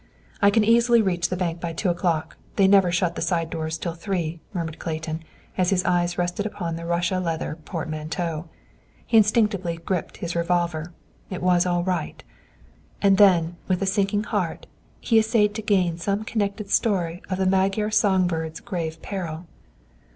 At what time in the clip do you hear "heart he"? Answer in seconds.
14.23-15.19